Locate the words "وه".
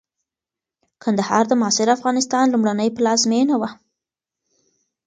3.61-3.69